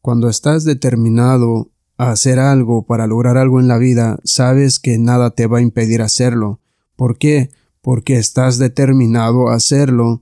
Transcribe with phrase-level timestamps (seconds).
[0.00, 5.30] Cuando estás determinado a hacer algo para lograr algo en la vida, sabes que nada
[5.30, 6.60] te va a impedir hacerlo.
[6.96, 7.50] ¿Por qué?
[7.82, 10.20] Porque estás determinado a hacerlo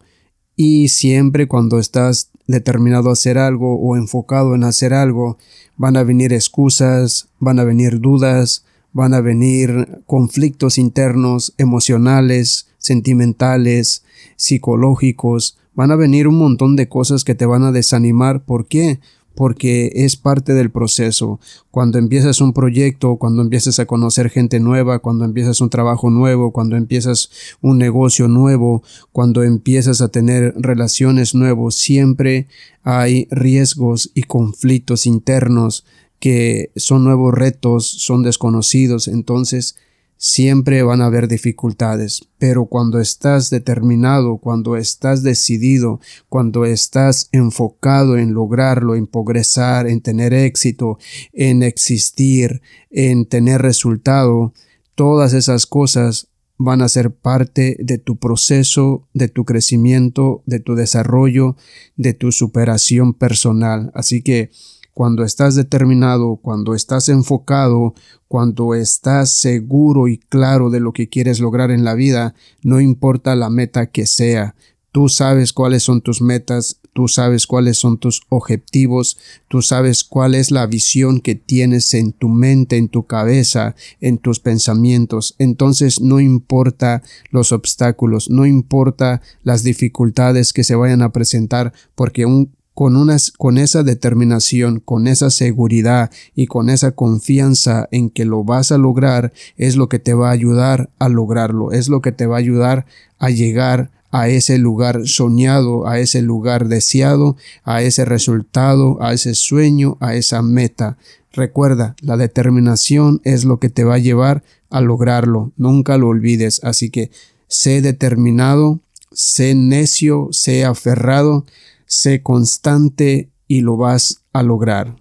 [0.57, 5.37] y siempre cuando estás determinado a hacer algo o enfocado en hacer algo,
[5.77, 14.05] van a venir excusas, van a venir dudas, van a venir conflictos internos, emocionales, sentimentales,
[14.37, 18.45] psicológicos, van a venir un montón de cosas que te van a desanimar.
[18.45, 19.01] ¿Por qué?
[19.37, 21.39] Porque es parte del proceso.
[21.71, 26.51] Cuando empiezas un proyecto, cuando empiezas a conocer gente nueva, cuando empiezas un trabajo nuevo,
[26.51, 28.83] cuando empiezas un negocio nuevo,
[29.13, 32.49] cuando empiezas a tener relaciones nuevos, siempre
[32.83, 35.85] hay riesgos y conflictos internos
[36.19, 39.07] que son nuevos retos, son desconocidos.
[39.07, 39.77] Entonces,
[40.19, 48.17] Siempre van a haber dificultades, pero cuando estás determinado, cuando estás decidido, cuando estás enfocado
[48.17, 50.99] en lograrlo, en progresar, en tener éxito,
[51.33, 54.55] en existir, en tener resultado,
[54.95, 60.75] todas esas cosas van a ser parte de tu proceso, de tu crecimiento, de tu
[60.75, 61.57] desarrollo,
[61.97, 63.91] de tu superación personal.
[63.95, 64.51] Así que
[64.97, 67.93] cuando estás determinado, cuando estás enfocado,
[68.29, 73.37] cuando estás seguro y claro de lo que quieres lograr en la vida, no importa
[73.37, 74.55] la meta que sea,
[74.93, 80.35] tú sabes cuáles son tus metas, tú sabes cuáles son tus objetivos, tú sabes cuál
[80.35, 85.35] es la visión que tienes en tu mente, en tu cabeza, en tus pensamientos.
[85.39, 92.25] Entonces no importa los obstáculos, no importa las dificultades que se vayan a presentar, porque
[92.25, 98.27] un con, unas, con esa determinación, con esa seguridad y con esa confianza en que
[98.27, 102.03] lo vas a lograr, es lo que te va a ayudar a lograrlo, es lo
[102.03, 102.85] que te va a ayudar
[103.19, 109.35] a llegar a ese lugar soñado, a ese lugar deseado, a ese resultado, a ese
[109.35, 110.99] sueño, a esa meta.
[111.33, 116.61] Recuerda, la determinación es lo que te va a llevar a lograrlo, nunca lo olvides,
[116.63, 117.11] así que
[117.49, 118.81] sé determinado,
[119.13, 121.47] sé necio, sé aferrado,
[121.87, 124.97] sé constante y lo vas a lograr.